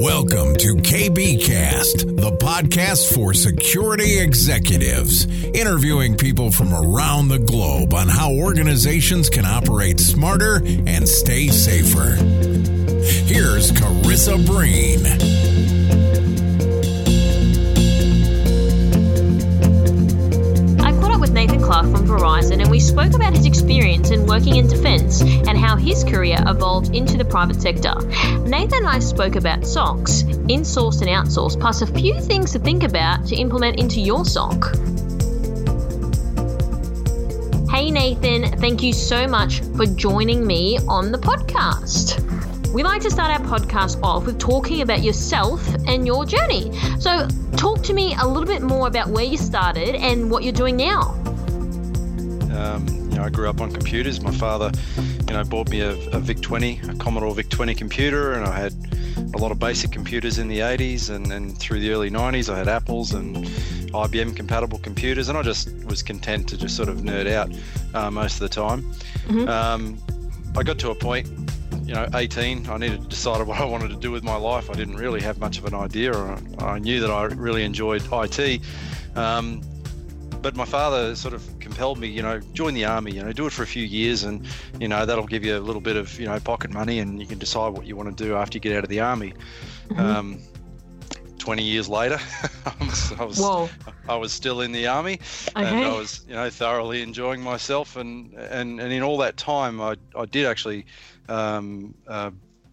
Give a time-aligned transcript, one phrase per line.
[0.00, 8.06] Welcome to KBKast, the podcast for security executives, interviewing people from around the globe on
[8.06, 12.14] how organizations can operate smarter and stay safer.
[13.26, 15.57] Here's Karissa Breen.
[21.68, 25.76] Clark from Verizon, and we spoke about his experience in working in defence and how
[25.76, 27.94] his career evolved into the private sector.
[28.46, 32.84] Nathan and I spoke about SOCs, insourced and outsourced, plus a few things to think
[32.84, 34.64] about to implement into your SOC.
[37.70, 42.24] Hey Nathan, thank you so much for joining me on the podcast.
[42.72, 46.74] We like to start our podcast off with talking about yourself and your journey.
[46.98, 47.28] So,
[47.58, 50.76] talk to me a little bit more about where you started and what you're doing
[50.76, 51.27] now.
[52.58, 54.20] Um, you know, I grew up on computers.
[54.20, 58.32] My father, you know, bought me a, a VIC 20, a Commodore VIC 20 computer,
[58.32, 58.74] and I had
[59.34, 62.52] a lot of basic computers in the 80s and, and through the early 90s.
[62.52, 63.36] I had Apples and
[63.92, 67.50] IBM compatible computers, and I just was content to just sort of nerd out
[67.94, 68.82] uh, most of the time.
[69.28, 69.48] Mm-hmm.
[69.48, 69.98] Um,
[70.56, 71.28] I got to a point,
[71.84, 74.68] you know, 18, I needed to decide what I wanted to do with my life.
[74.68, 76.12] I didn't really have much of an idea.
[76.12, 78.60] I, I knew that I really enjoyed IT.
[79.16, 79.62] Um,
[80.48, 83.44] but my father sort of compelled me, you know, join the army, you know, do
[83.44, 84.46] it for a few years and,
[84.80, 87.26] you know, that'll give you a little bit of, you know, pocket money and you
[87.26, 89.34] can decide what you want to do after you get out of the army.
[89.88, 90.00] Mm-hmm.
[90.00, 90.40] Um,
[91.36, 92.18] 20 years later,
[92.64, 93.70] I, was, I, was,
[94.08, 95.20] I, was, still in the army
[95.54, 95.66] okay.
[95.66, 97.96] and I was, you know, thoroughly enjoying myself.
[97.96, 100.86] And, and, and in all that time, I, I did actually
[101.28, 102.30] um, uh,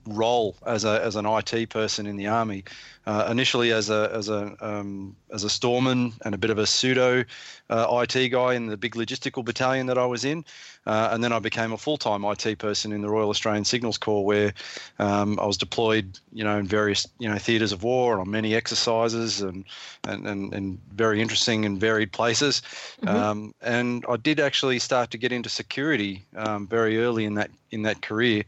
[0.08, 2.64] role as a as an IT person in the army.
[3.08, 6.66] Uh, initially as a as a um, as a storeman and a bit of a
[6.66, 7.24] pseudo
[7.70, 10.44] uh, IT guy in the big logistical battalion that I was in,
[10.88, 13.98] uh, and then I became a full time IT person in the Royal Australian Signals
[14.00, 14.54] Corps, where
[14.98, 18.32] um, I was deployed, you know, in various you know theatres of war and on
[18.32, 19.66] many exercises and
[20.08, 22.62] and, and, and very interesting and varied places.
[23.02, 23.16] Mm-hmm.
[23.16, 27.52] Um, and I did actually start to get into security um, very early in that
[27.72, 28.44] in that career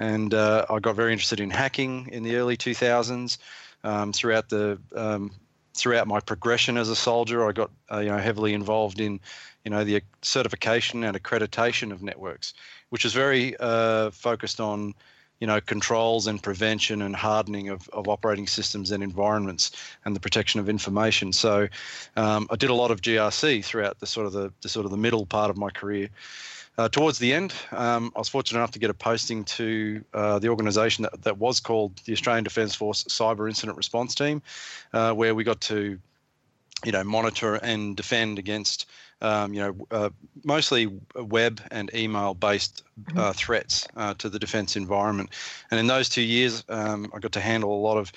[0.00, 3.38] and uh, I got very interested in hacking in the early 2000s.
[3.84, 5.30] Um, throughout the um,
[5.74, 9.20] throughout my progression as a soldier, I got uh, you know heavily involved in
[9.64, 12.54] you know the certification and accreditation of networks,
[12.88, 14.94] which is very uh, focused on
[15.38, 19.70] you know controls and prevention and hardening of, of operating systems and environments
[20.04, 21.32] and the protection of information.
[21.32, 21.68] So
[22.16, 24.90] um, I did a lot of GRC throughout the sort of the, the sort of
[24.90, 26.10] the middle part of my career.
[26.78, 30.38] Uh, towards the end, um, I was fortunate enough to get a posting to uh,
[30.38, 34.40] the organisation that, that was called the Australian Defence Force Cyber Incident Response Team,
[34.94, 35.98] uh, where we got to,
[36.84, 38.88] you know, monitor and defend against,
[39.20, 40.08] um, you know, uh,
[40.42, 43.32] mostly web and email-based uh, mm-hmm.
[43.32, 45.28] threats uh, to the defence environment.
[45.70, 48.10] And in those two years, um, I got to handle a lot of,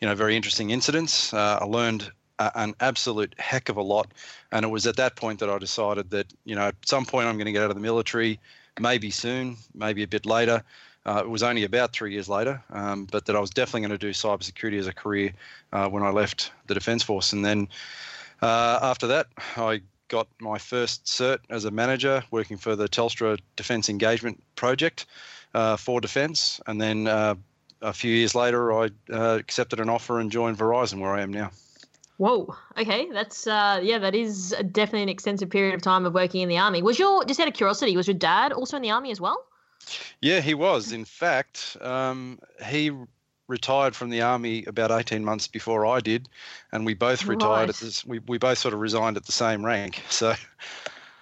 [0.00, 1.32] you know, very interesting incidents.
[1.32, 2.10] I learned
[2.54, 4.12] an absolute heck of a lot.
[4.52, 7.28] And it was at that point that I decided that, you know, at some point
[7.28, 8.40] I'm going to get out of the military,
[8.80, 10.62] maybe soon, maybe a bit later.
[11.06, 13.98] Uh, it was only about three years later, um, but that I was definitely going
[13.98, 15.32] to do cybersecurity as a career
[15.72, 17.32] uh, when I left the Defence Force.
[17.32, 17.68] And then
[18.42, 23.38] uh, after that, I got my first cert as a manager working for the Telstra
[23.56, 25.06] Defence Engagement Project
[25.54, 26.60] uh, for Defence.
[26.66, 27.36] And then uh,
[27.80, 31.32] a few years later, I uh, accepted an offer and joined Verizon, where I am
[31.32, 31.50] now.
[32.20, 32.54] Whoa.
[32.76, 36.50] Okay, that's uh, yeah, that is definitely an extensive period of time of working in
[36.50, 36.82] the army.
[36.82, 39.42] Was your just out of curiosity, was your dad also in the army as well?
[40.20, 40.92] Yeah, he was.
[40.92, 42.92] In fact, um, he
[43.48, 46.28] retired from the army about 18 months before I did,
[46.72, 47.68] and we both retired right.
[47.70, 48.04] at this.
[48.04, 50.02] We, we both sort of resigned at the same rank.
[50.10, 50.34] So.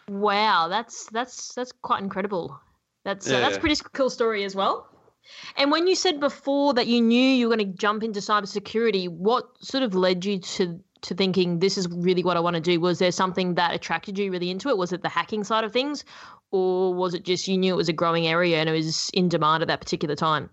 [0.08, 2.58] Wow, that's that's that's quite incredible.
[3.04, 3.36] That's yeah.
[3.36, 4.88] uh, that's a pretty cool story as well.
[5.56, 9.08] And when you said before that you knew you were going to jump into cybersecurity,
[9.08, 12.60] what sort of led you to to thinking this is really what I want to
[12.60, 12.80] do?
[12.80, 14.76] Was there something that attracted you really into it?
[14.76, 16.04] Was it the hacking side of things,
[16.50, 19.28] or was it just you knew it was a growing area and it was in
[19.28, 20.50] demand at that particular time?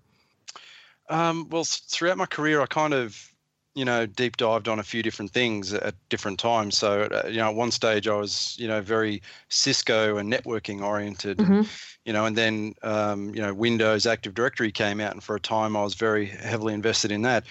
[1.09, 3.31] Um, well, throughout my career, I kind of
[3.75, 7.37] you know deep dived on a few different things at different times so uh, you
[7.37, 11.61] know at one stage i was you know very cisco and networking oriented mm-hmm.
[12.05, 15.40] you know and then um, you know windows active directory came out and for a
[15.40, 17.43] time i was very heavily invested in that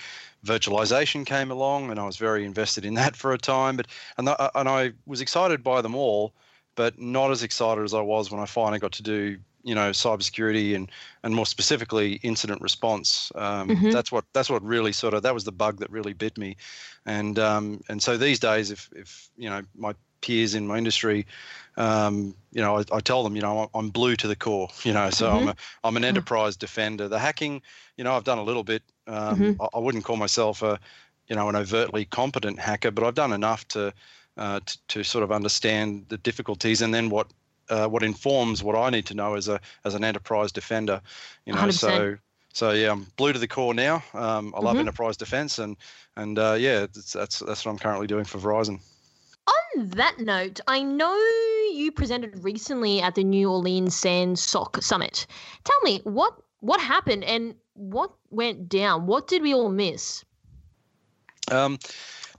[0.44, 3.76] virtualization came along and I was very invested in that for a time.
[3.76, 3.86] But
[4.18, 6.34] and I, and I was excited by them all,
[6.74, 9.90] but not as excited as I was when I finally got to do you know
[9.90, 10.90] cybersecurity and
[11.22, 13.32] and more specifically incident response.
[13.34, 13.90] Um, mm-hmm.
[13.90, 16.56] That's what that's what really sort of that was the bug that really bit me,
[17.06, 19.94] and um, and so these days if if you know my
[20.24, 21.26] peers in my industry,
[21.76, 24.92] um, you know, I, I, tell them, you know, I'm blue to the core, you
[24.92, 25.36] know, so mm-hmm.
[25.36, 26.08] I'm a, I'm an mm-hmm.
[26.08, 27.08] enterprise defender.
[27.08, 27.62] The hacking,
[27.96, 28.82] you know, I've done a little bit.
[29.06, 29.62] Um, mm-hmm.
[29.62, 30.78] I, I, wouldn't call myself a,
[31.28, 33.92] you know, an overtly competent hacker, but I've done enough to,
[34.36, 37.26] uh, to, to sort of understand the difficulties and then what
[37.70, 41.00] uh, what informs what I need to know as a as an enterprise defender.
[41.46, 41.72] You know, 100%.
[41.72, 42.16] so
[42.52, 44.02] so yeah, I'm blue to the core now.
[44.12, 44.80] Um, I love mm-hmm.
[44.80, 45.76] enterprise defense, and
[46.16, 48.80] and uh, yeah, that's that's that's what I'm currently doing for Verizon.
[49.76, 51.16] That note, I know
[51.72, 55.26] you presented recently at the New Orleans SANS SOC Summit.
[55.64, 59.06] Tell me what what happened and what went down.
[59.06, 60.24] What did we all miss?
[61.50, 61.78] Um,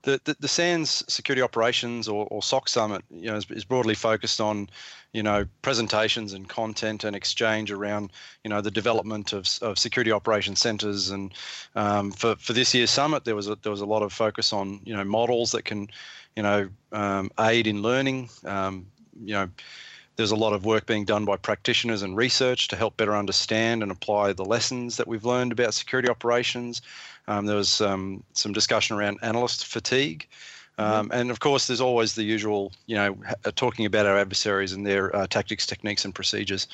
[0.01, 3.95] the, the, the SANS Security Operations or, or SOC Summit, you know, is, is, broadly
[3.95, 4.69] focused on,
[5.13, 8.11] you know, presentations and content and exchange around,
[8.43, 11.09] you know, the development of, of security operations centers.
[11.09, 11.33] And
[11.75, 14.53] um, for, for this year's summit, there was a, there was a lot of focus
[14.53, 15.89] on, you know, models that can,
[16.35, 18.29] you know, um, aid in learning.
[18.45, 18.85] Um,
[19.23, 19.49] you know,
[20.15, 23.83] there's a lot of work being done by practitioners and research to help better understand
[23.83, 26.81] and apply the lessons that we've learned about security operations.
[27.27, 30.27] Um, there was um, some discussion around analyst fatigue.
[30.77, 30.94] Mm-hmm.
[30.94, 34.74] Um, and of course, there's always the usual, you know, uh, talking about our adversaries
[34.74, 36.68] and their uh, tactics, techniques, and procedures.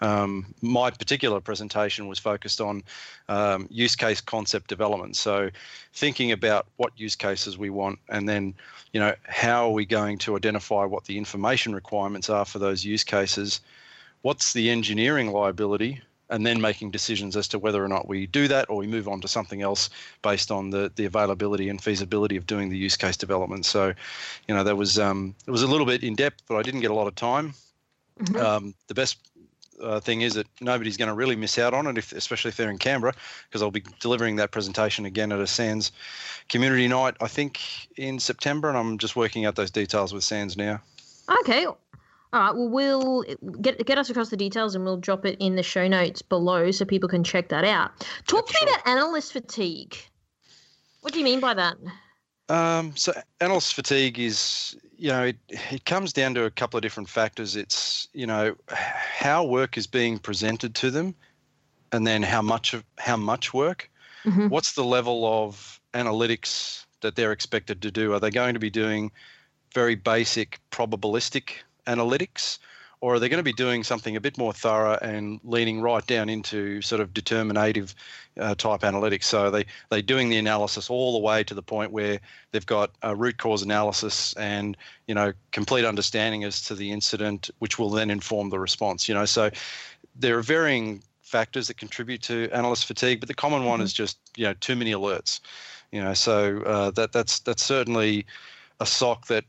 [0.00, 2.84] Um, my particular presentation was focused on
[3.28, 5.16] um, use case concept development.
[5.16, 5.50] So,
[5.92, 8.54] thinking about what use cases we want, and then,
[8.92, 12.84] you know, how are we going to identify what the information requirements are for those
[12.84, 13.60] use cases?
[14.22, 18.48] What's the engineering liability and then making decisions as to whether or not we do
[18.48, 19.90] that or we move on to something else
[20.22, 23.64] based on the, the availability and feasibility of doing the use case development.
[23.64, 23.94] So,
[24.46, 26.80] you know, that was um, it was a little bit in depth, but I didn't
[26.80, 27.54] get a lot of time.
[28.20, 28.36] Mm-hmm.
[28.36, 29.18] Um, the best
[29.82, 32.56] uh, thing is that nobody's going to really miss out on it, if, especially if
[32.56, 33.14] they're in Canberra,
[33.48, 35.92] because I'll be delivering that presentation again at a SANS
[36.48, 37.60] community night, I think,
[37.96, 40.80] in September, and I'm just working out those details with SANS now.
[41.40, 41.66] Okay,
[42.32, 42.54] all right.
[42.54, 43.22] Well, we'll
[43.60, 46.70] get get us across the details, and we'll drop it in the show notes below
[46.70, 47.90] so people can check that out.
[48.26, 48.66] Talk to sure.
[48.66, 49.96] me about analyst fatigue.
[51.00, 51.76] What do you mean by that?
[52.48, 56.82] Um, so analyst fatigue is, you know, it, it comes down to a couple of
[56.82, 57.56] different factors.
[57.56, 61.14] It's, you know, how work is being presented to them,
[61.92, 63.90] and then how much of how much work.
[64.24, 64.48] Mm-hmm.
[64.48, 68.12] What's the level of analytics that they're expected to do?
[68.12, 69.12] Are they going to be doing
[69.74, 71.50] very basic probabilistic
[71.88, 72.58] analytics,
[73.00, 76.04] or are they going to be doing something a bit more thorough and leaning right
[76.06, 77.94] down into sort of determinative
[78.38, 79.24] uh, type analytics?
[79.24, 82.20] So they they doing the analysis all the way to the point where
[82.50, 84.76] they've got a root cause analysis and
[85.06, 89.08] you know complete understanding as to the incident, which will then inform the response.
[89.08, 89.50] You know, so
[90.16, 93.84] there are varying factors that contribute to analyst fatigue, but the common one mm-hmm.
[93.84, 95.40] is just you know too many alerts.
[95.92, 98.26] You know, so uh, that that's that's certainly
[98.80, 99.44] a SOC that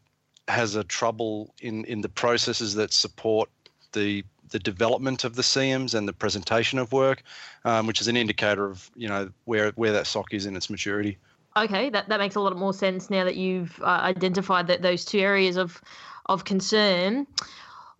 [0.49, 3.49] has a trouble in in the processes that support
[3.93, 7.23] the the development of the SIEMs and the presentation of work,
[7.65, 10.69] um, which is an indicator of you know where where that SOC is in its
[10.69, 11.17] maturity.
[11.57, 15.03] Okay, that, that makes a lot more sense now that you've uh, identified that those
[15.03, 15.81] two areas of
[16.27, 17.27] of concern.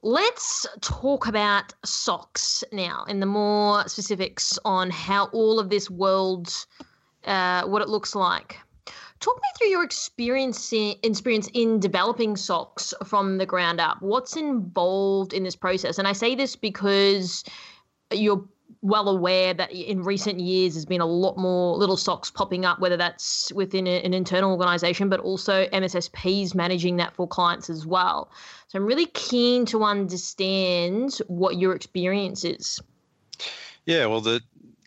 [0.02, 6.54] Let's talk about SOCs now, and the more specifics on how all of this world,
[7.26, 8.58] uh, what it looks like.
[9.20, 14.02] Talk me through your experience in, experience in developing SOCs from the ground up.
[14.02, 15.98] What's involved in this process?
[15.98, 17.44] And I say this because
[18.12, 18.46] you're
[18.82, 22.80] well aware that in recent years there's been a lot more little SOCs popping up,
[22.80, 27.86] whether that's within a, an internal organization, but also MSSPs managing that for clients as
[27.86, 28.32] well.
[28.68, 32.80] So I'm really keen to understand what your experience is.
[33.86, 34.42] Yeah, well, the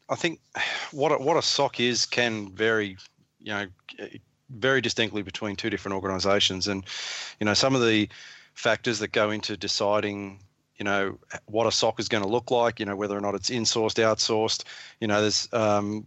[0.08, 0.40] I think
[0.92, 2.96] what a, what a SOC is can vary
[3.42, 3.66] you know
[4.50, 6.84] very distinctly between two different organisations, and
[7.40, 8.08] you know some of the
[8.54, 10.40] factors that go into deciding
[10.76, 13.34] you know what a SOC is going to look like, you know whether or not
[13.34, 14.64] it's insourced, outsourced,
[15.00, 16.06] you know there's um,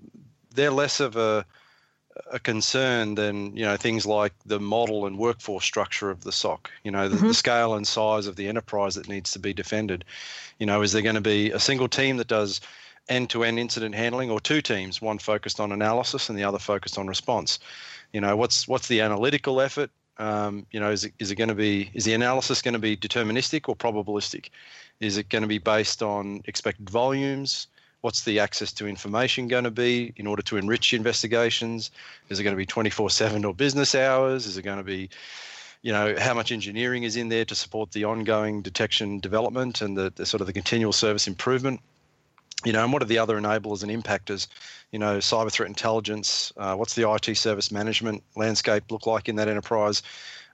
[0.53, 1.45] they're less of a
[2.31, 6.69] a concern than you know things like the model and workforce structure of the SOC.
[6.83, 7.27] You know the, mm-hmm.
[7.27, 10.05] the, scale and size of the enterprise that needs to be defended.
[10.59, 12.61] You know, is there going to be a single team that does
[13.09, 17.07] end-to-end incident handling, or two teams, one focused on analysis and the other focused on
[17.07, 17.59] response.
[18.13, 19.91] You know, what's what's the analytical effort?
[20.17, 22.79] Um, you know, is it, is it going to be is the analysis going to
[22.79, 24.49] be deterministic or probabilistic?
[24.99, 27.67] Is it going to be based on expected volumes?
[28.01, 31.91] What's the access to information going to be in order to enrich investigations?
[32.29, 34.45] Is it going to be 24/7 or business hours?
[34.45, 35.09] Is it going to be
[35.81, 39.97] you know how much engineering is in there to support the ongoing detection development and
[39.97, 41.79] the, the sort of the continual service improvement
[42.65, 44.47] you know, and what are the other enablers and impactors?
[44.91, 46.51] You know, cyber threat intelligence.
[46.57, 50.01] Uh, what's the IT service management landscape look like in that enterprise?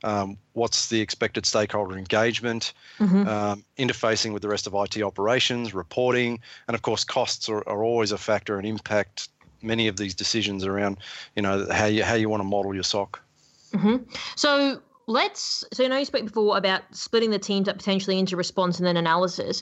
[0.03, 3.27] um, what's the expected stakeholder engagement, mm-hmm.
[3.27, 7.83] um, interfacing with the rest of IT operations, reporting, and of course costs are, are
[7.83, 9.29] always a factor and impact
[9.61, 10.97] many of these decisions around,
[11.35, 13.21] you know, how you how you want to model your SOC.
[13.73, 13.97] Mm-hmm.
[14.35, 15.63] So let's.
[15.71, 18.87] So I know you spoke before about splitting the teams up potentially into response and
[18.87, 19.61] then analysis.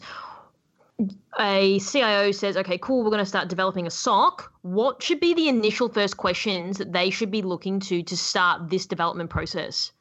[1.40, 3.04] A CIO says, "Okay, cool.
[3.04, 4.52] We're going to start developing a SOC.
[4.64, 8.70] What should be the initial first questions that they should be looking to to start
[8.70, 9.92] this development process?"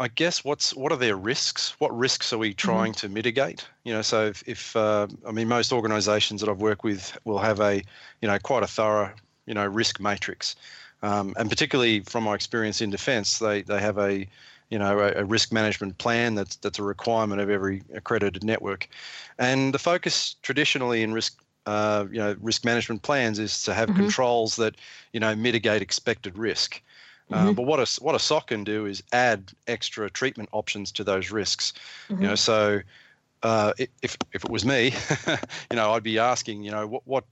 [0.00, 1.74] I guess what's what are their risks?
[1.78, 2.68] What risks are we mm-hmm.
[2.68, 3.06] trying mm-hmm.
[3.06, 3.66] to mitigate?
[3.84, 7.38] You know, so if, if uh, I mean most organisations that I've worked with will
[7.38, 7.82] have a
[8.20, 9.12] you know quite a thorough
[9.46, 10.54] you know risk matrix,
[11.02, 14.28] um, and particularly from my experience in defence, they they have a
[14.70, 18.88] you know a, a, risk management plan that's that's a requirement of every accredited network,
[19.38, 21.38] and the focus traditionally in risk.
[21.66, 24.00] Uh, you know, risk management plans is to have mm-hmm.
[24.00, 24.74] controls that
[25.12, 26.80] you know mitigate expected risk.
[27.30, 27.52] Uh, mm-hmm.
[27.52, 31.30] but what a what a SOC can do is add extra treatment options to those
[31.30, 31.74] risks.
[32.08, 32.22] Mm-hmm.
[32.22, 32.80] You know, so
[33.42, 34.94] uh, if if it was me,
[35.70, 37.24] you know, I'd be asking, you know, what what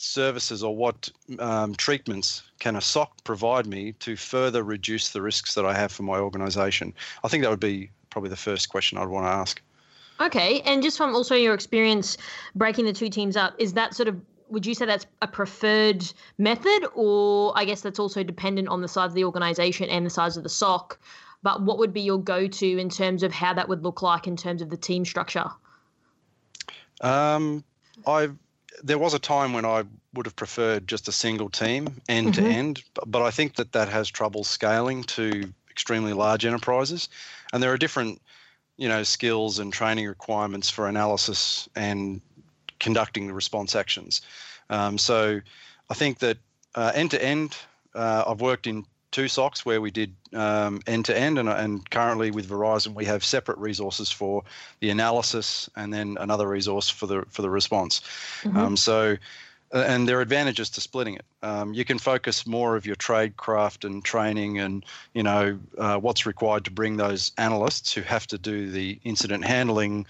[0.00, 1.08] services or what
[1.40, 5.90] um, treatments can a SOC provide me to further reduce the risks that I have
[5.90, 6.94] for my organisation?
[7.24, 9.60] I think that would be probably the first question I'd want to ask.
[10.20, 12.16] Okay, and just from also your experience
[12.54, 16.10] breaking the two teams up, is that sort of would you say that's a preferred
[16.38, 20.10] method, or I guess that's also dependent on the size of the organization and the
[20.10, 20.98] size of the SOC?
[21.42, 24.26] But what would be your go to in terms of how that would look like
[24.26, 25.44] in terms of the team structure?
[27.00, 27.62] Um,
[28.06, 28.30] I
[28.82, 32.40] there was a time when I would have preferred just a single team end to
[32.40, 32.50] mm-hmm.
[32.50, 37.08] end, but I think that that has trouble scaling to extremely large enterprises,
[37.52, 38.20] and there are different
[38.76, 42.20] you know skills and training requirements for analysis and
[42.78, 44.22] conducting the response actions.
[44.70, 45.40] Um, so
[45.90, 46.38] I think that
[46.76, 47.56] end to end,
[47.94, 52.94] I've worked in two SOCs where we did end to end, and currently with Verizon
[52.94, 54.42] we have separate resources for
[54.80, 58.00] the analysis and then another resource for the for the response.
[58.42, 58.56] Mm-hmm.
[58.56, 59.16] Um, so.
[59.70, 61.26] And there are advantages to splitting it.
[61.42, 65.98] Um, you can focus more of your trade craft and training, and you know uh,
[65.98, 70.06] what's required to bring those analysts who have to do the incident handling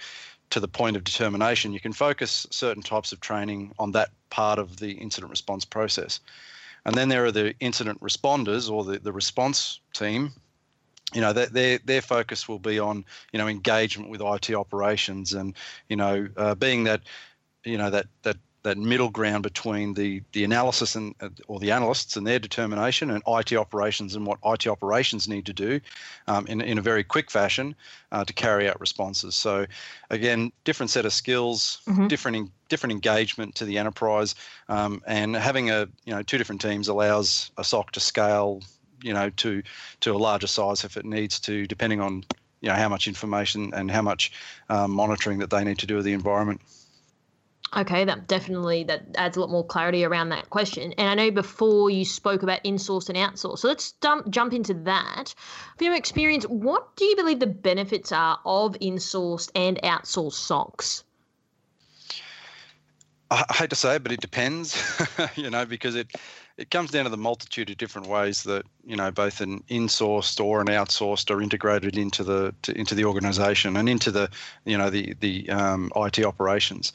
[0.50, 4.58] to the point of determination, you can focus certain types of training on that part
[4.58, 6.20] of the incident response process.
[6.88, 10.32] And then there are the incident responders or the, the response team.
[11.12, 15.54] You know, their their focus will be on you know engagement with IT operations and
[15.90, 17.02] you know uh, being that
[17.62, 21.70] you know that that that middle ground between the the analysis and uh, or the
[21.70, 25.80] analysts and their determination and IT operations and what IT operations need to do
[26.26, 27.74] um, in in a very quick fashion
[28.12, 29.34] uh, to carry out responses.
[29.34, 29.66] So
[30.10, 32.08] again, different set of skills, mm-hmm.
[32.08, 34.34] different different engagement to the enterprise,
[34.68, 38.60] um, and having a you know two different teams allows a SOC to scale
[39.02, 39.62] you know to
[40.00, 42.22] to a larger size if it needs to, depending on
[42.60, 44.30] you know how much information and how much
[44.68, 46.60] um, monitoring that they need to do of the environment.
[47.76, 50.94] Okay, that definitely that adds a lot more clarity around that question.
[50.96, 54.72] And I know before you spoke about insource and outsource, so let's dump, jump into
[54.74, 55.34] that.
[55.76, 61.02] From your experience, what do you believe the benefits are of insourced and outsourced SOCs?
[63.30, 64.74] I hate to say it, but it depends,
[65.36, 66.10] you know, because it
[66.56, 70.44] it comes down to the multitude of different ways that you know both an insourced
[70.44, 74.30] or an outsourced are integrated into the to, into the organisation and into the
[74.64, 76.92] you know the the um, IT operations.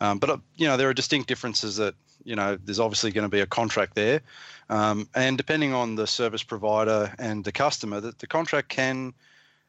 [0.00, 3.24] Um, but uh, you know there are distinct differences that you know there's obviously going
[3.24, 4.20] to be a contract there,
[4.68, 9.14] um, and depending on the service provider and the customer, that the contract can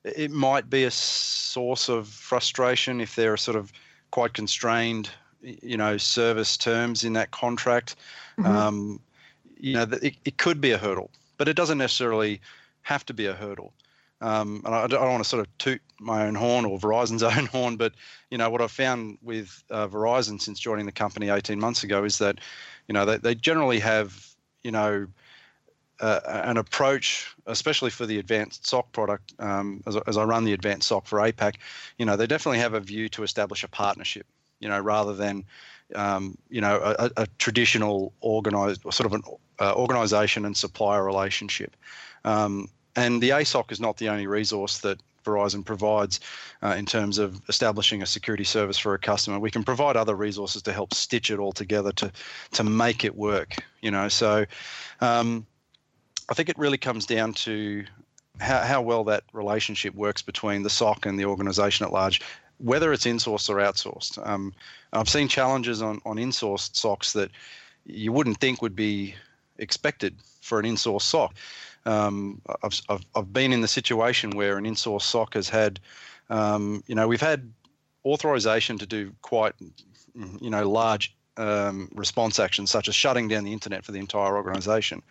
[0.03, 3.71] it might be a source of frustration if there are sort of
[4.11, 5.09] quite constrained
[5.41, 7.95] you know service terms in that contract.
[8.37, 8.51] Mm-hmm.
[8.51, 8.99] Um,
[9.59, 12.41] you know it, it could be a hurdle, but it doesn't necessarily
[12.81, 13.73] have to be a hurdle.
[14.21, 17.23] Um, and I, I, don't want to sort of toot my own horn or Verizon's
[17.37, 17.93] own horn, but
[18.31, 22.03] you know what I've found with uh, Verizon since joining the company 18 months ago
[22.03, 22.39] is that
[22.87, 24.33] you know they, they generally have
[24.63, 25.07] you know
[25.99, 29.33] uh, an approach, especially for the advanced SOC product.
[29.39, 31.55] Um, as, as I run the advanced SOC for APAC,
[31.97, 34.25] you know they definitely have a view to establish a partnership.
[34.59, 35.45] You know rather than
[35.95, 39.21] um, you know a, a, traditional organized sort of an
[39.59, 41.75] uh, organization and supplier relationship.
[42.25, 46.19] Um, and the ASOC is not the only resource that Verizon provides
[46.63, 49.39] uh, in terms of establishing a security service for a customer.
[49.39, 52.11] We can provide other resources to help stitch it all together to
[52.51, 53.55] to make it work.
[53.81, 54.45] You know, so
[55.01, 55.45] um,
[56.29, 57.85] I think it really comes down to
[58.39, 62.21] how, how well that relationship works between the SOC and the organization at large,
[62.57, 64.25] whether it's insourced or outsourced.
[64.25, 64.53] Um,
[64.93, 67.31] I've seen challenges on on insourced SOCs that
[67.85, 69.15] you wouldn't think would be
[69.59, 71.33] expected for an in-source SOC.
[71.87, 75.79] Um, I've, I've, I've been in the situation where an in-source SOC has had,
[76.29, 77.51] um, you know, we've had
[78.05, 79.53] authorization to do quite,
[80.41, 84.35] you know, large um, response actions such as shutting down the internet for the entire
[84.35, 85.01] organization.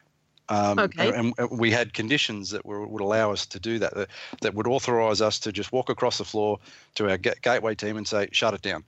[0.48, 1.12] Um, okay.
[1.12, 4.08] and, and, we had conditions that were, would allow us to do that, that,
[4.42, 6.58] that would authorize us to just walk across the floor
[6.94, 8.84] to our gateway team and say, shut it down.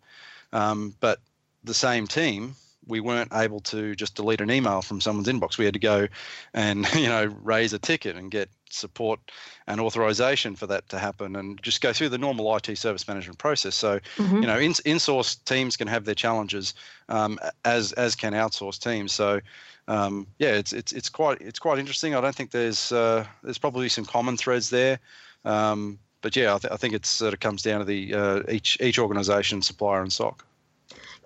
[0.52, 1.20] Um, but
[1.64, 2.54] the same team
[2.88, 5.58] we weren't able to just delete an email from someone's inbox.
[5.58, 6.08] We had to go
[6.54, 9.20] and you know raise a ticket and get support
[9.66, 13.38] and authorization for that to happen, and just go through the normal IT service management
[13.38, 13.74] process.
[13.74, 14.36] So mm-hmm.
[14.36, 16.74] you know, in, in-source teams can have their challenges
[17.08, 19.12] um, as as can outsource teams.
[19.12, 19.40] So
[19.86, 22.14] um, yeah, it's it's it's quite it's quite interesting.
[22.14, 24.98] I don't think there's uh, there's probably some common threads there.
[25.44, 28.42] Um, but yeah, I, th- I think it sort of comes down to the uh,
[28.48, 30.44] each each organization, supplier, and SOC.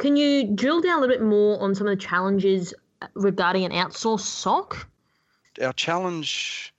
[0.02, 2.74] Can you drill down a little bit more on some of the challenges
[3.14, 4.88] regarding an outsourced SOC?
[5.62, 6.74] Our challenge,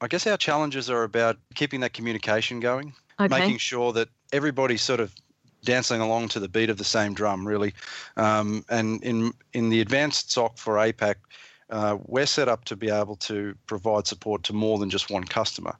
[0.00, 3.28] I guess, our challenges are about keeping that communication going, okay.
[3.38, 5.14] making sure that everybody's sort of
[5.62, 7.72] dancing along to the beat of the same drum, really.
[8.16, 11.14] Um, and in in the advanced SOC for APAC,
[11.70, 15.22] uh, we're set up to be able to provide support to more than just one
[15.22, 15.76] customer.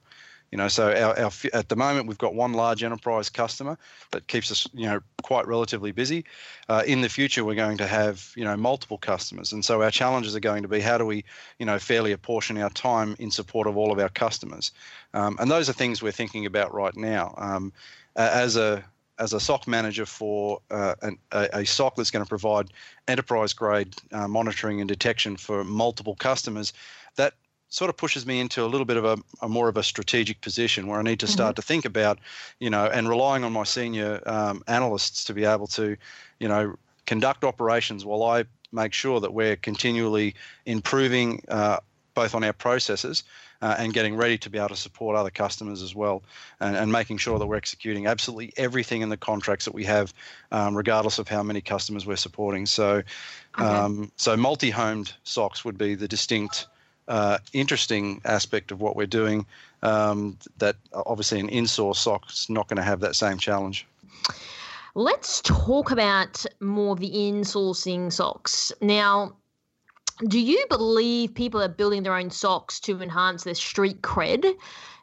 [0.55, 3.77] You know, so our, our, at the moment we've got one large enterprise customer
[4.11, 6.23] that keeps us, you know, quite relatively busy.
[6.69, 9.91] Uh, in the future, we're going to have, you know, multiple customers, and so our
[9.91, 11.25] challenges are going to be how do we,
[11.59, 14.71] you know, fairly apportion our time in support of all of our customers,
[15.13, 17.33] um, and those are things we're thinking about right now.
[17.37, 17.73] Um,
[18.15, 18.81] as a
[19.19, 22.67] as a SOC manager for uh, an, a, a, SOC that's going to provide
[23.07, 26.73] enterprise grade uh, monitoring and detection for multiple customers,
[27.75, 30.39] sort of pushes me into a little bit of a, a, more of a strategic
[30.39, 31.61] position where I need to start mm-hmm.
[31.61, 32.19] to think about,
[32.61, 35.97] you know, and relying on my senior um, analysts to be able to,
[36.39, 41.79] you know, conduct operations while I make sure that we're continually improving uh,
[42.13, 43.25] both on our processes
[43.61, 46.23] uh, and getting ready to be able to support other customers as well,
[46.61, 50.13] and, and, making sure that we're executing absolutely everything in the contracts that we have,
[50.53, 52.65] um, regardless of how many customers we're supporting.
[52.65, 53.03] So,
[53.57, 53.65] okay.
[53.65, 56.67] um, so multi-homed SOCs would be the distinct
[57.07, 59.45] uh, interesting aspect of what we're doing
[59.83, 63.85] um, that obviously an in-source SOC is not going to have that same challenge.
[64.95, 69.35] Let's talk about more of the in-sourcing Now,
[70.27, 74.55] do you believe people are building their own SOCs to enhance their street cred?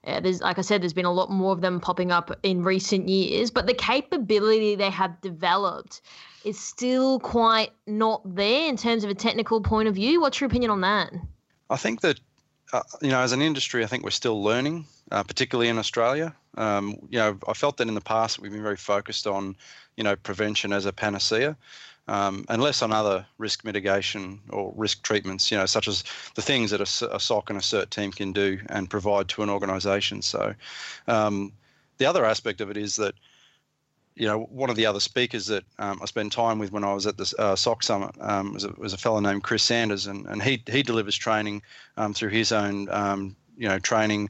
[0.04, 2.64] Uh, there's, like I said, there's been a lot more of them popping up in
[2.64, 6.00] recent years, but the capability they have developed
[6.44, 10.20] is still quite not there in terms of a technical point of view.
[10.20, 11.12] What's your opinion on that?
[11.72, 12.20] I think that
[12.72, 16.34] uh, you know, as an industry, I think we're still learning, uh, particularly in Australia.
[16.56, 19.56] Um, you know, I felt that in the past we've been very focused on,
[19.96, 21.56] you know, prevention as a panacea,
[22.08, 25.50] um, and less on other risk mitigation or risk treatments.
[25.50, 26.04] You know, such as
[26.34, 29.42] the things that a, a SOC and a CERT team can do and provide to
[29.42, 30.22] an organisation.
[30.22, 30.54] So,
[31.08, 31.52] um,
[31.98, 33.14] the other aspect of it is that
[34.14, 36.92] you know, one of the other speakers that um, I spent time with when I
[36.92, 40.06] was at the uh, SOC Summit um, was, a, was a fellow named Chris Sanders,
[40.06, 41.62] and, and he he delivers training
[41.96, 44.28] um, through his own um, you know training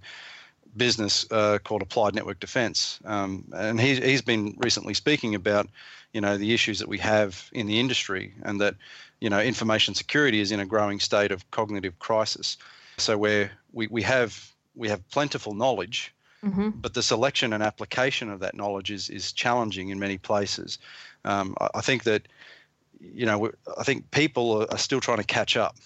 [0.76, 5.68] business uh, called Applied Network Defense, um, and he he's been recently speaking about
[6.12, 8.76] you know the issues that we have in the industry, and that
[9.20, 12.56] you know information security is in a growing state of cognitive crisis.
[12.98, 16.70] So where we, we have we have plentiful knowledge Mm-hmm.
[16.70, 20.78] But the selection and application of that knowledge is is challenging in many places.
[21.24, 22.26] Um, I, I, think that
[23.00, 25.76] you know I think people are, still trying to catch up.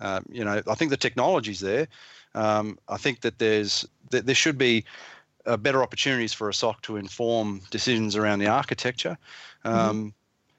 [0.00, 1.86] Um, you know I think the technology's there.
[2.34, 4.84] Um, I think that there's that there should be
[5.46, 9.16] uh, better opportunities for a SOC to inform decisions around the architecture.
[9.64, 9.78] Mm-hmm.
[9.78, 10.14] Um,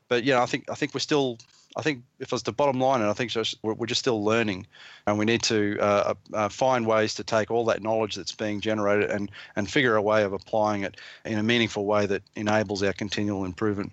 [0.08, 1.38] but yeah, I think I think we're still
[1.75, 3.31] I think if it's the bottom line, and I think
[3.63, 4.67] we're, just still learning,
[5.07, 8.62] and we need to uh, uh, find ways to take all that knowledge that's being
[8.62, 12.83] generated and and figure a way of applying it in a meaningful way that enables
[12.83, 13.91] our continual improvement.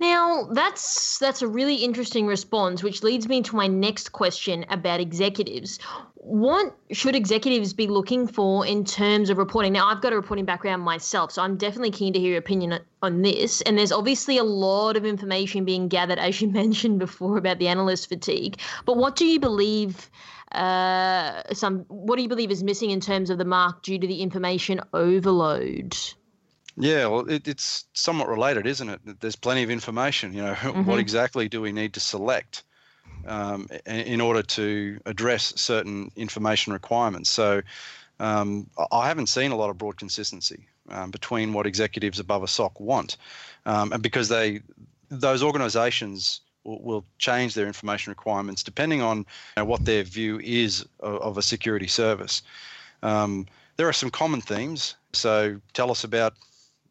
[0.00, 4.98] Now, that's that's a really interesting response, which leads me to my next question about
[4.98, 5.78] executives.
[6.16, 9.72] What should executives be looking for in terms of reporting?
[9.72, 12.80] Now, I've got a reporting background myself, so I'm definitely keen to hear your opinion
[13.02, 13.60] on this.
[13.60, 17.68] And there's obviously a lot of information being gathered, as you mentioned before, about the
[17.68, 18.58] analyst fatigue.
[18.86, 20.10] But what do you believe?
[20.50, 24.06] Uh, some what do you believe is missing in terms of the mark due to
[24.06, 25.96] the information overload?
[26.76, 29.20] Yeah, well, it, it's somewhat related, isn't it?
[29.20, 30.32] There's plenty of information.
[30.32, 30.84] You know, mm-hmm.
[30.84, 32.64] what exactly do we need to select
[33.26, 37.30] um, in order to address certain information requirements?
[37.30, 37.62] So,
[38.20, 42.48] um, I haven't seen a lot of broad consistency um, between what executives above a
[42.48, 43.16] SOC want,
[43.66, 44.60] um, and because they
[45.10, 49.24] those organisations will, will change their information requirements depending on you
[49.58, 52.42] know, what their view is of, of a security service.
[53.02, 54.94] Um, there are some common themes.
[55.12, 56.34] So tell us about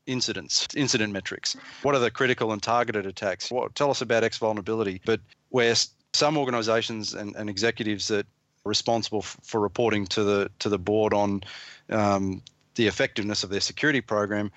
[0.05, 1.55] incidents, incident metrics.
[1.81, 3.51] What are the critical and targeted attacks?
[3.51, 5.01] What, tell us about X vulnerability.
[5.05, 5.75] But where
[6.13, 8.25] some organisations and, and executives that
[8.65, 11.43] are responsible f- for reporting to the to the board on
[11.89, 12.41] um,
[12.75, 14.51] the effectiveness of their security program,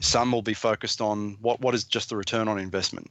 [0.00, 3.10] some will be focused on what what is just the return on investment.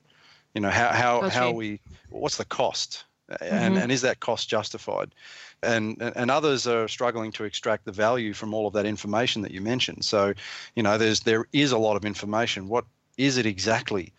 [0.53, 3.05] You know how how how we what's the cost
[3.41, 3.83] and mm-hmm.
[3.83, 5.13] and is that cost justified?
[5.61, 9.51] And and others are struggling to extract the value from all of that information that
[9.51, 10.05] you mentioned.
[10.05, 10.33] So,
[10.75, 12.67] you know, there's there is a lot of information.
[12.67, 12.85] What
[13.17, 14.13] is it exactly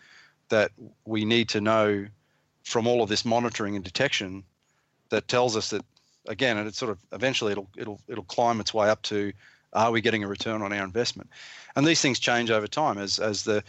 [0.49, 0.73] that
[1.05, 2.07] we need to know
[2.65, 4.45] from all of this monitoring and detection
[5.09, 5.85] that tells us that
[6.27, 9.33] again, and it's sort of eventually it'll it'll it'll climb its way up to
[9.73, 11.31] are we getting a return on our investment?
[11.77, 13.65] And these things change over time as as the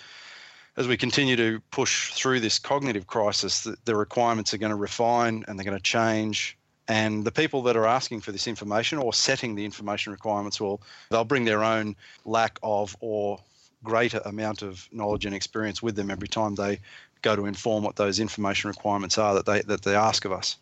[0.78, 4.76] as we continue to push through this cognitive crisis, the, the requirements are going to
[4.76, 6.58] refine and they're going to change.
[6.88, 10.82] And the people that are asking for this information or setting the information requirements will
[11.10, 13.40] they'll bring their own lack of or
[13.84, 16.80] greater amount of knowledge and experience with them every time they
[17.22, 20.58] go to inform what those information requirements are that they that they ask of us.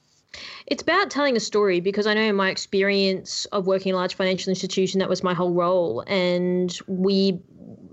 [0.68, 3.98] It's about telling a story because I know in my experience of working in a
[3.98, 6.04] large financial institution, that was my whole role.
[6.08, 7.40] And we,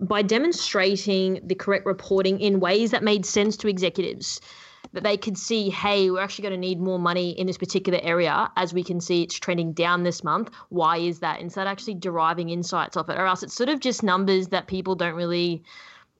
[0.00, 4.40] by demonstrating the correct reporting in ways that made sense to executives,
[4.92, 7.98] that they could see, hey, we're actually going to need more money in this particular
[8.02, 10.50] area, as we can see it's trending down this month.
[10.68, 11.40] Why is that?
[11.40, 14.94] Instead, actually deriving insights off it, or else it's sort of just numbers that people
[14.94, 15.62] don't really,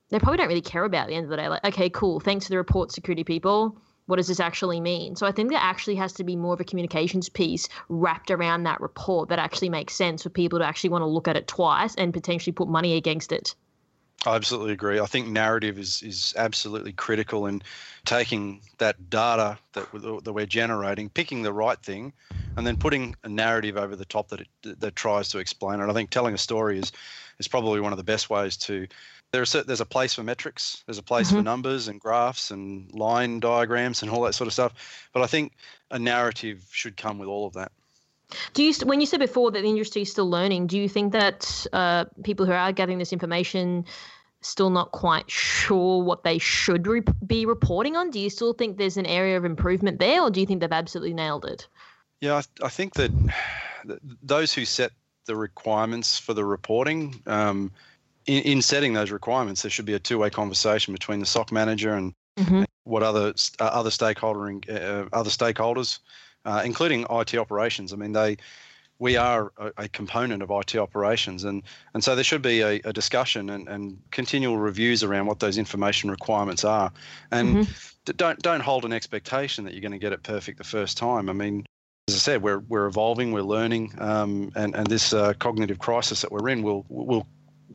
[0.09, 1.49] they probably don't really care about at the end of the day.
[1.49, 5.17] Like, okay, cool, thanks for the report, security people what does this actually mean?
[5.17, 8.63] So I think there actually has to be more of a communications piece wrapped around
[8.65, 11.47] that report that actually makes sense for people to actually want to look at it
[11.47, 13.55] twice and potentially put money against it.
[14.25, 14.99] I absolutely agree.
[14.99, 17.63] I think narrative is is absolutely critical in
[18.05, 22.13] taking that data that that we're generating, picking the right thing,
[22.57, 25.89] and then putting a narrative over the top that it, that tries to explain it.
[25.89, 26.93] I think telling a story is
[27.39, 28.87] is probably one of the best ways to
[29.33, 31.39] there's a, there's a place for metrics, there's a place mm-hmm.
[31.39, 35.09] for numbers and graphs and line diagrams and all that sort of stuff.
[35.13, 35.53] But I think
[35.91, 37.73] a narrative should come with all of that.
[38.55, 41.13] Do you, when you said before that the industry is still learning, do you think
[41.13, 43.85] that uh, people who are gathering this information
[44.41, 48.11] still not quite sure what they should re- be reporting on?
[48.11, 50.73] Do you still think there's an area of improvement there, or do you think they've
[50.73, 51.69] absolutely nailed it?
[52.21, 53.11] Yeah, I, I think that
[54.23, 54.93] those who set
[55.27, 57.73] the requirements for the reporting um,
[58.27, 61.95] in, in setting those requirements, there should be a two-way conversation between the SOC manager
[61.95, 62.65] and, mm-hmm.
[62.85, 66.01] what other uh, other stakeholder uh, other stakeholders,
[66.45, 67.93] uh, including IT operations.
[67.93, 68.37] I mean, they
[68.99, 71.63] we are a, a, component of IT operations, and
[71.95, 75.59] and so there should be a, a, discussion and, and continual reviews around what those
[75.59, 76.93] information requirements are,
[77.31, 78.13] and mm-hmm.
[78.17, 81.29] don't don't hold an expectation that you're going to get it perfect the first time.
[81.29, 81.67] I mean,
[82.09, 86.23] as I said, we're we're evolving, we're learning, um, and and this uh, cognitive crisis
[86.23, 87.27] that we're in will will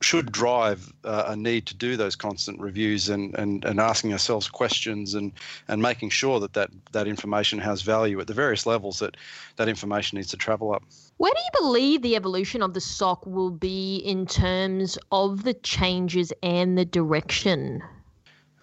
[0.02, 4.50] should drive uh, a need to do those constant reviews and, and, and asking ourselves
[4.50, 5.32] questions and,
[5.68, 9.16] and making sure that, that that information has value at the various levels that
[9.58, 10.84] that information needs to travel up.
[11.18, 15.54] Where do you believe the evolution of the SOC will be in terms of the
[15.54, 17.84] changes and the direction?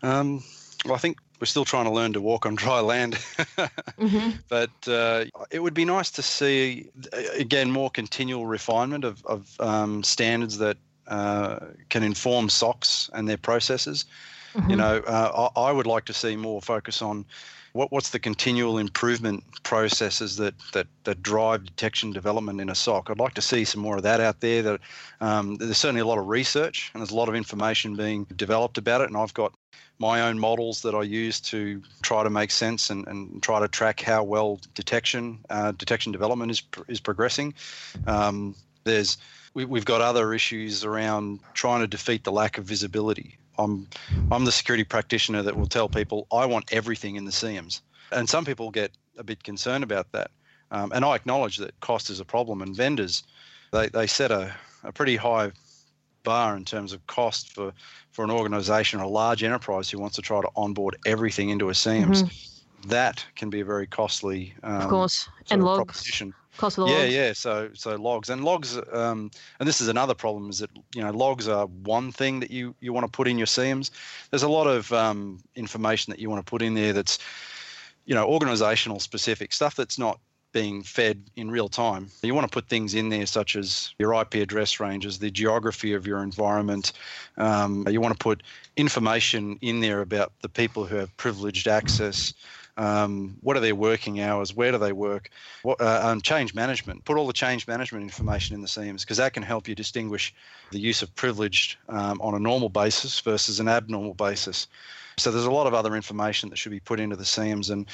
[0.03, 0.43] Um,
[0.85, 3.15] well, I think we're still trying to learn to walk on dry land.
[3.15, 4.31] mm-hmm.
[4.49, 6.89] But uh, it would be nice to see,
[7.35, 13.37] again, more continual refinement of, of um, standards that uh, can inform SOCs and their
[13.37, 14.05] processes.
[14.55, 14.71] Mm-hmm.
[14.71, 17.25] You know, uh, I, I, would like to see more focus on
[17.73, 23.11] what, what's the continual improvement processes that, that, that drive detection development in a SOC.
[23.11, 24.63] I'd like to see some more of that out there.
[24.63, 24.81] That
[25.21, 28.79] um, there's certainly a lot of research and there's a lot of information being developed
[28.79, 29.55] about it, and I've got
[29.99, 33.69] my own models that I use to try to make sense and, and try to
[33.69, 37.55] track how well detection uh, detection development is is progressing.
[38.07, 38.55] Um,
[38.89, 39.19] there's
[39.55, 43.39] we, have got other issues around trying to defeat the lack of visibility.
[43.59, 43.89] I'm,
[44.31, 47.81] I'm the security practitioner that will tell people I want everything in the SIEMs.
[48.13, 50.31] And some people get a bit concerned about that.
[50.71, 53.25] Um, and I acknowledge that cost is a problem, and vendors,
[53.73, 55.51] they, they set a, a pretty high
[56.25, 57.73] bar in terms of cost for,
[58.13, 61.71] for an organization or a large enterprise who wants to try to onboard everything into
[61.71, 62.23] a SIEMs.
[62.23, 62.89] Mm-hmm.
[62.89, 66.33] That can be a very costly um, of course and logs proposition.
[66.59, 67.15] Cost of yeah, logs.
[67.15, 67.33] yeah.
[67.33, 71.13] So so logs and logs, um, and this is another problem is that you know
[71.13, 73.91] logs are one thing that you you want to put in your SIEMs.
[74.31, 77.21] There's a lot of um, information that you want to put in there that's
[78.07, 80.19] you know organizational specific stuff that's not
[80.53, 82.11] being fed in real time.
[82.23, 85.93] You want to put things in there such as your IP address ranges, the geography
[85.93, 86.93] of your environment.
[87.37, 88.43] Um, you want to put
[88.77, 92.33] information in there about the people who have privileged access.
[92.79, 94.55] Um, what are their working hours?
[94.55, 95.31] Where do they work?
[95.63, 97.05] What, uh, um, change management.
[97.05, 100.33] Put all the change management information in the SIEMs because that can help you distinguish
[100.71, 104.69] the use of privileged um, on a normal basis versus an abnormal basis.
[105.17, 107.87] So there's a lot of other information that should be put into the SIEMs, and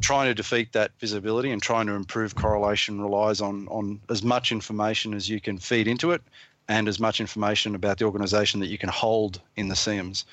[0.00, 4.52] trying to defeat that visibility and trying to improve correlation relies on on as much
[4.52, 6.22] information as you can feed into it,
[6.68, 10.24] and as much information about the organisation that you can hold in the SIEMs.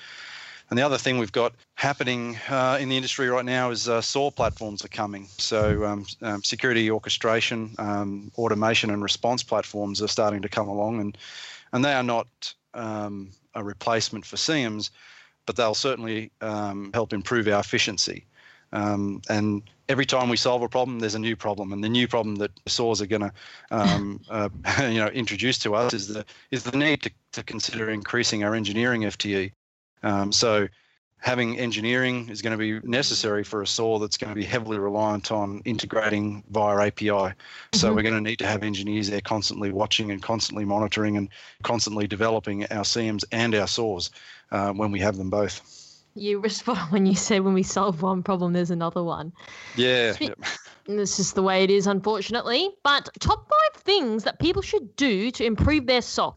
[0.69, 4.01] And the other thing we've got happening uh, in the industry right now is uh,
[4.01, 5.27] SOAR platforms are coming.
[5.37, 10.99] So um, um, security orchestration, um, automation, and response platforms are starting to come along,
[10.99, 11.17] and
[11.73, 12.27] and they are not
[12.73, 14.91] um, a replacement for SIEMs,
[15.45, 18.25] but they'll certainly um, help improve our efficiency.
[18.71, 22.07] Um, and every time we solve a problem, there's a new problem, and the new
[22.07, 23.33] problem that SOARs are going to,
[23.71, 24.49] um, uh,
[24.81, 28.53] you know, introduce to us is the is the need to, to consider increasing our
[28.53, 29.51] engineering FTE.
[30.03, 30.67] Um, so
[31.19, 34.79] having engineering is going to be necessary for a SOAR that's going to be heavily
[34.79, 37.09] reliant on integrating via API.
[37.09, 37.33] So
[37.73, 37.95] mm-hmm.
[37.95, 41.29] we're going to need to have engineers there constantly watching and constantly monitoring and
[41.63, 44.11] constantly developing our SIEMs and our SOARs
[44.51, 45.61] uh, when we have them both.
[46.15, 49.33] You respond when you say when we solve one problem, there's another one.
[49.75, 50.13] Yeah.
[50.85, 52.67] This is the way it is, unfortunately.
[52.83, 56.33] But top five things that people should do to improve their saw.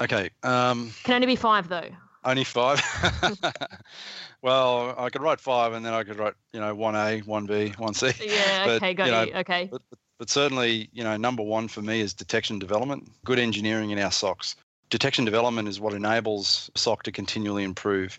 [0.00, 0.30] Okay.
[0.44, 1.88] Um, Can only be five though.
[2.24, 2.80] Only five.
[4.42, 7.46] well, I could write five, and then I could write, you know, one A, one
[7.46, 8.12] B, one C.
[8.20, 8.64] Yeah.
[8.66, 8.94] but, okay.
[8.94, 9.12] Got you.
[9.12, 9.34] Know, you.
[9.34, 9.68] Okay.
[9.70, 9.82] But,
[10.18, 13.10] but certainly, you know, number one for me is detection development.
[13.24, 14.56] Good engineering in our SOCs.
[14.90, 18.18] Detection development is what enables SOC to continually improve.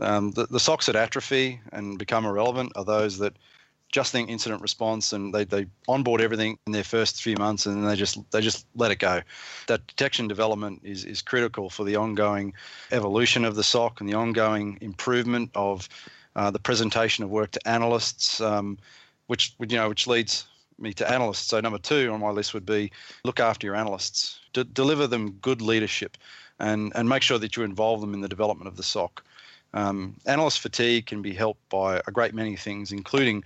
[0.00, 3.34] Um, the, the SOCs that atrophy and become irrelevant are those that
[3.90, 7.76] just think incident response and they, they onboard everything in their first few months and
[7.76, 9.22] then they just they just let it go.
[9.66, 12.52] That detection development is is critical for the ongoing
[12.92, 15.88] evolution of the SOC and the ongoing improvement of
[16.36, 18.78] uh, the presentation of work to analysts, um,
[19.26, 20.46] which you know which leads
[20.78, 21.46] me to analysts.
[21.46, 22.92] So number two on my list would be
[23.24, 26.18] look after your analysts, D- deliver them good leadership,
[26.58, 29.24] and and make sure that you involve them in the development of the SOC.
[29.74, 33.44] Um, analyst fatigue can be helped by a great many things, including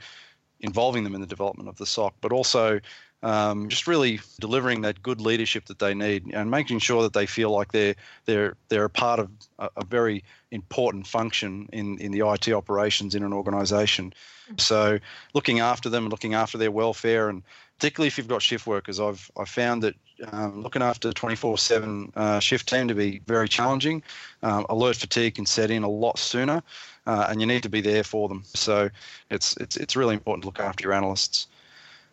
[0.63, 2.81] involving them in the development of the SOC, but also
[3.23, 7.27] um, just really delivering that good leadership that they need and making sure that they
[7.27, 7.95] feel like they're
[8.25, 13.15] they're they're a part of a, a very important function in in the IT operations
[13.15, 14.13] in an organization.
[14.59, 14.99] So
[15.35, 17.43] looking after them, looking after their welfare, and
[17.79, 19.95] particularly if you've got shift workers, I've I've found that
[20.33, 24.03] um, looking after 24/7 uh, shift team to be very challenging.
[24.43, 26.63] Um, alert fatigue can set in a lot sooner
[27.07, 28.45] uh, and you need to be there for them.
[28.55, 28.91] So
[29.31, 31.47] it's it's it's really important to look after your analysts.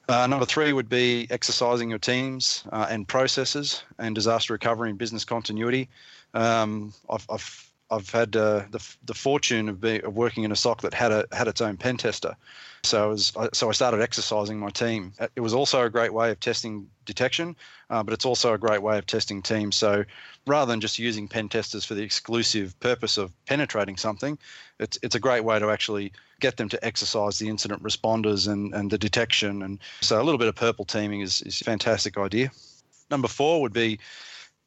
[0.08, 4.98] Uh, number three would be exercising your teams uh, and processes and disaster recovery and
[4.98, 5.88] business continuity.
[6.34, 10.56] Um, I've, I've I've had uh, the, the fortune of, be, of working in a
[10.56, 12.36] SOC that had a had its own pen tester,
[12.84, 15.14] so I was so I started exercising my team.
[15.36, 17.56] It was also a great way of testing detection,
[17.90, 19.76] uh, but it's also a great way of testing teams.
[19.76, 20.06] So
[20.46, 24.38] rather than just using pen testers for the exclusive purpose of penetrating something,
[24.80, 28.74] it's it's a great way to actually get them to exercise the incident responders and,
[28.74, 29.64] and the detection.
[29.64, 32.52] And so a little bit of purple teaming is is a fantastic idea.
[33.10, 34.00] Number four would be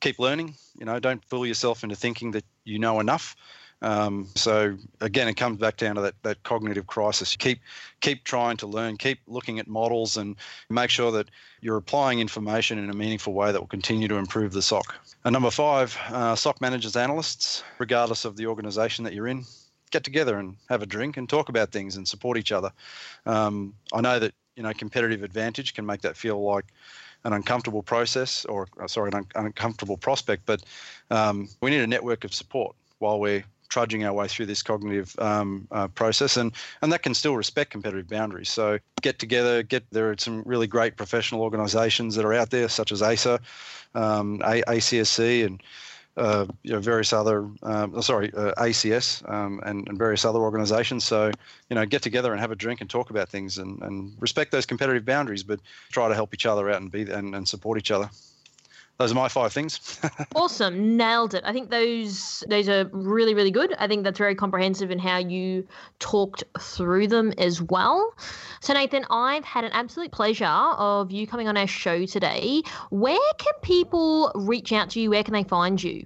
[0.01, 0.55] keep learning.
[0.79, 3.37] You know, don't fool yourself into thinking that you know enough.
[3.83, 7.35] Um, so again, it comes back down to that, that cognitive crisis.
[7.37, 7.59] Keep
[8.01, 10.37] keep trying to learn, keep looking at models, and
[10.70, 11.29] make sure that
[11.61, 14.94] you're applying information in a meaningful way that will continue to improve the SOC.
[15.25, 19.44] And number five, uh, SOC managers, analysts, regardless of the organisation that you're in,
[19.90, 22.72] get together and have a drink and talk about things and support each other.
[23.27, 26.66] Um, I know that you know competitive advantage can make that feel like
[27.25, 30.63] an uncomfortable process or uh, sorry an un- uncomfortable prospect but
[31.11, 35.19] um, we need a network of support while we're trudging our way through this cognitive
[35.19, 38.51] um, uh, process and and that can still respect competitive boundaries.
[38.51, 42.69] So get together get there are some really great professional organizations that are out there
[42.69, 43.41] such as ASA
[43.95, 45.63] um, a- ACSC and
[46.16, 51.05] uh, you know, various other, um, sorry, uh, ACS um, and, and, various other organisations.
[51.05, 51.31] So,
[51.70, 54.51] you know, get together and have a drink and talk about things and, and respect
[54.51, 55.59] those competitive boundaries, but
[55.90, 58.11] try to help each other out and be and, and support each other
[59.03, 60.01] those are my five things.
[60.35, 61.43] awesome, nailed it.
[61.45, 63.75] I think those those are really really good.
[63.79, 65.67] I think that's very comprehensive in how you
[65.99, 68.15] talked through them as well.
[68.61, 72.62] So Nathan, I've had an absolute pleasure of you coming on our show today.
[72.91, 75.11] Where can people reach out to you?
[75.11, 76.05] Where can they find you?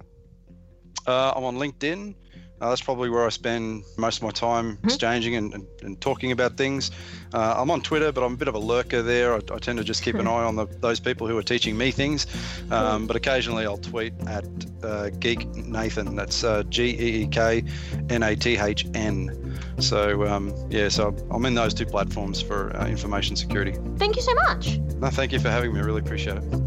[1.05, 2.15] Uh, I'm on LinkedIn.
[2.59, 4.87] Uh, that's probably where I spend most of my time mm-hmm.
[4.87, 6.91] exchanging and, and, and, talking about things.
[7.33, 9.33] Uh, I'm on Twitter, but I'm a bit of a lurker there.
[9.33, 11.77] I, I tend to just keep an eye on the, those people who are teaching
[11.77, 12.25] me things.
[12.71, 14.45] Um, but occasionally I'll tweet at
[14.83, 16.15] uh, Geek Nathan.
[16.15, 17.63] That's uh, G E E K
[18.09, 19.59] N A T H N.
[19.79, 23.77] So um, yeah, so I'm in those two platforms for uh, information security.
[23.97, 24.77] Thank you so much.
[24.77, 25.79] No, thank you for having me.
[25.79, 26.66] I really appreciate it.